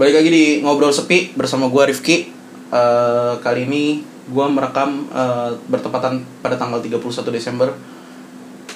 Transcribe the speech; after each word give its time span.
Balik 0.00 0.16
lagi 0.16 0.30
di 0.32 0.44
ngobrol 0.64 0.96
sepi 0.96 1.36
bersama 1.36 1.68
gua 1.68 1.84
Rifki. 1.84 2.32
Eh, 2.72 3.34
kali 3.44 3.68
ini 3.68 4.00
gua 4.32 4.48
merekam 4.48 5.04
eh, 5.12 5.52
bertepatan 5.68 6.24
pada 6.40 6.56
tanggal 6.56 6.80
31 6.80 7.28
Desember 7.28 7.68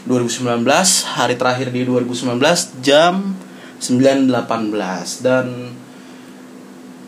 2019, 0.04 0.68
hari 1.16 1.40
terakhir 1.40 1.72
di 1.72 1.88
2019 1.88 2.36
jam 2.84 3.32
9.18 3.80 5.24
dan 5.24 5.72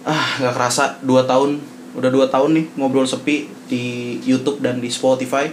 ah 0.09 0.41
nggak 0.41 0.55
kerasa 0.64 0.96
2 1.05 1.12
tahun 1.29 1.61
udah 2.01 2.09
2 2.09 2.33
tahun 2.33 2.51
nih 2.57 2.67
ngobrol 2.80 3.05
sepi 3.05 3.53
di 3.69 4.17
YouTube 4.25 4.64
dan 4.64 4.80
di 4.80 4.89
Spotify. 4.89 5.45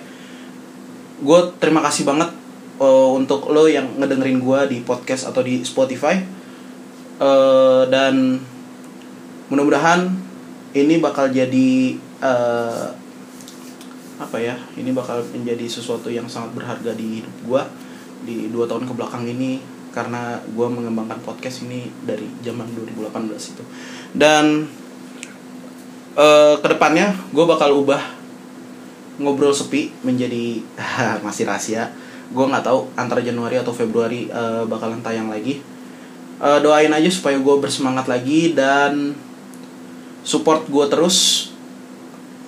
Gue 1.19 1.51
terima 1.59 1.83
kasih 1.83 2.07
banget 2.07 2.31
eh, 2.79 3.09
untuk 3.11 3.51
lo 3.51 3.67
yang 3.67 3.99
ngedengerin 3.99 4.39
gua 4.39 4.63
di 4.71 4.79
podcast 4.87 5.27
atau 5.27 5.43
di 5.43 5.59
Spotify 5.67 6.43
Eh, 7.23 7.83
dan 7.93 8.41
mudah-mudahan 9.53 10.09
ini 10.73 10.97
bakal 10.97 11.29
jadi 11.29 11.93
eh, 12.25 12.87
apa 14.17 14.37
ya 14.41 14.57
ini 14.73 14.89
bakal 14.89 15.21
menjadi 15.29 15.69
sesuatu 15.69 16.09
yang 16.09 16.25
sangat 16.25 16.57
berharga 16.57 16.97
di 16.97 17.21
hidup 17.21 17.35
gue 17.45 17.61
di 18.25 18.37
dua 18.49 18.65
tahun 18.65 18.89
ke 18.89 18.93
belakang 18.97 19.29
ini 19.29 19.61
karena 19.93 20.41
gue 20.41 20.67
mengembangkan 20.73 21.21
podcast 21.21 21.69
ini 21.69 21.85
dari 22.01 22.25
zaman 22.41 22.65
2018 22.73 23.53
itu. 23.53 23.63
Dan 24.17 24.65
eh 26.13 26.55
ke 26.57 26.67
depannya 26.69 27.13
gue 27.29 27.45
bakal 27.45 27.77
ubah 27.77 28.01
ngobrol 29.21 29.53
sepi 29.53 29.93
menjadi 30.01 30.65
masih 31.25 31.45
rahasia. 31.45 31.93
Gue 32.33 32.49
nggak 32.49 32.65
tahu 32.65 32.89
antara 32.97 33.21
Januari 33.21 33.61
atau 33.61 33.69
Februari 33.69 34.33
eh, 34.33 34.63
bakalan 34.65 35.05
tayang 35.05 35.29
lagi. 35.29 35.61
Eh, 36.41 36.59
doain 36.65 36.89
aja 36.89 37.09
supaya 37.13 37.37
gue 37.37 37.55
bersemangat 37.61 38.09
lagi 38.09 38.57
dan 38.57 39.13
support 40.23 40.67
gue 40.71 40.85
terus 40.87 41.49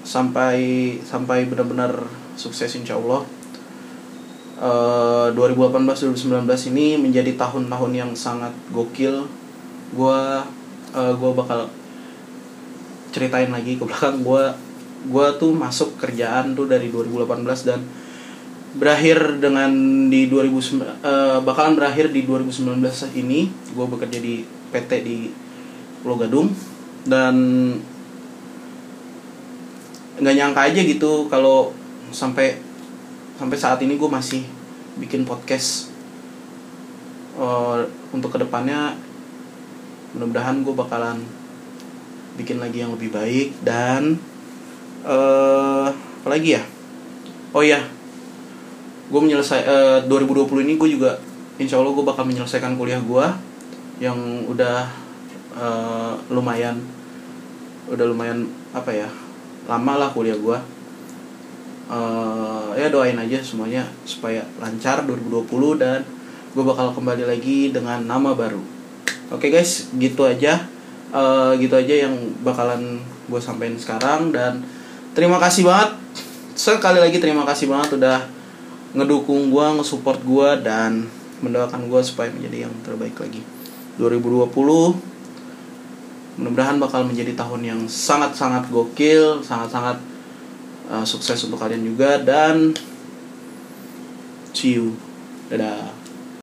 sampai 0.08 0.58
sampai 1.03 1.47
benar-benar 1.47 2.08
sukses 2.39 2.72
insya 2.75 2.95
Allah 2.95 3.23
Eh, 4.55 5.27
2018-2019 5.36 6.72
ini 6.72 6.95
menjadi 6.95 7.35
tahun-tahun 7.35 7.91
yang 7.91 8.11
sangat 8.16 8.55
gokil. 8.72 9.27
Gue 9.91 10.22
eh, 10.95 11.13
gue 11.16 11.31
bakal 11.35 11.67
ceritain 13.11 13.52
lagi 13.52 13.75
ke 13.75 13.83
belakang. 13.83 14.23
Gue 14.23 14.55
gue 15.05 15.28
tuh 15.38 15.52
masuk 15.52 16.00
kerjaan 16.00 16.55
tuh 16.55 16.72
dari 16.72 16.88
2018 16.88 17.67
dan 17.67 17.83
berakhir 18.75 19.44
dengan 19.44 19.72
di 20.07 20.31
2009 20.31 21.03
eh, 21.03 21.39
bakalan 21.44 21.75
berakhir 21.75 22.16
di 22.16 22.23
2019 22.23 22.80
ini. 23.19 23.52
Gue 23.75 23.85
bekerja 23.91 24.23
di 24.23 24.47
PT 24.72 24.91
di 25.03 25.17
Pulau 26.00 26.16
Gadung 26.16 26.75
dan 27.06 27.36
nggak 30.20 30.36
nyangka 30.36 30.61
aja 30.70 30.81
gitu 30.81 31.30
kalau 31.30 31.72
sampai 32.09 32.58
sampai 33.36 33.58
saat 33.59 33.80
ini 33.84 34.00
gue 34.00 34.09
masih 34.09 34.44
bikin 34.97 35.28
podcast 35.28 35.95
Eh, 37.36 37.80
untuk 38.16 38.31
ke 38.31 38.39
depannya 38.39 38.95
mudah-mudahan 40.16 40.64
gue 40.64 40.72
bakalan 40.72 41.20
bikin 42.39 42.64
lagi 42.64 42.80
yang 42.80 42.95
lebih 42.95 43.12
baik 43.12 43.52
dan 43.59 44.16
eh 45.03 45.88
apa 45.92 46.28
lagi 46.31 46.56
ya? 46.56 46.64
Oh 47.52 47.59
iya 47.59 47.84
gue 49.12 49.19
menyelesai 49.19 49.67
eh, 49.67 50.00
2020 50.08 50.64
ini 50.64 50.80
gue 50.80 50.90
juga 50.95 51.19
insya 51.59 51.75
Allah 51.75 51.92
gue 51.92 52.08
bakal 52.08 52.23
menyelesaikan 52.23 52.80
kuliah 52.80 53.03
gue 53.03 53.28
yang 54.00 54.47
udah 54.47 54.88
eh, 55.56 56.14
lumayan 56.30 56.78
udah 57.89 58.06
lumayan 58.06 58.50
apa 58.75 58.92
ya 58.92 59.09
lama 59.66 59.94
lah 59.97 60.09
kuliah 60.14 60.38
gue 60.38 60.58
Eh, 61.86 62.70
ya 62.81 62.89
doain 62.89 63.14
aja 63.14 63.38
semuanya 63.45 63.85
supaya 64.09 64.41
lancar 64.57 65.06
2020 65.06 65.78
dan 65.78 66.02
gue 66.57 66.63
bakal 66.66 66.90
kembali 66.97 67.29
lagi 67.29 67.69
dengan 67.69 68.02
nama 68.02 68.34
baru. 68.34 68.62
Oke 69.29 69.53
guys 69.53 69.94
gitu 69.94 70.25
aja. 70.25 70.66
Eh, 71.13 71.52
gitu 71.62 71.78
aja 71.78 72.09
yang 72.09 72.18
bakalan 72.41 73.06
gue 73.29 73.38
sampein 73.38 73.78
sekarang 73.78 74.34
dan 74.34 74.66
terima 75.13 75.38
kasih 75.38 75.69
banget. 75.69 75.94
Sekali 76.58 76.97
lagi 76.97 77.22
terima 77.22 77.46
kasih 77.46 77.69
banget 77.69 78.02
udah 78.02 78.25
ngedukung 78.97 79.53
gue 79.53 79.66
ngesupport 79.78 80.19
gue 80.25 80.50
dan 80.66 81.06
mendoakan 81.46 81.85
gue 81.85 82.02
supaya 82.02 82.34
menjadi 82.34 82.66
yang 82.66 82.74
terbaik 82.81 83.13
lagi. 83.22 83.46
2020 84.02 84.50
mudah-mudahan 86.35 86.78
bakal 86.84 87.07
menjadi 87.07 87.31
tahun 87.31 87.62
yang 87.63 87.81
sangat-sangat 87.88 88.68
gokil 88.68 89.40
sangat-sangat 89.40 90.03
uh, 90.91 91.06
sukses 91.07 91.40
untuk 91.47 91.56
kalian 91.56 91.88
juga 91.88 92.19
dan 92.19 92.75
see 94.51 94.75
you. 94.75 95.00
Dadah 95.47 95.94